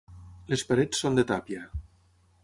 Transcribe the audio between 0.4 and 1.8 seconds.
Les parets són de tàpia.